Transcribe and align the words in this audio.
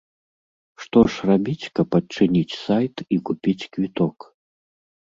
Што 0.85 0.99
ж 1.15 1.29
рабіць, 1.31 1.65
каб 1.81 1.99
адчыніць 1.99 2.53
сайт 2.65 2.95
і 3.07 3.17
купіць 3.31 3.61
квіток? 3.73 4.17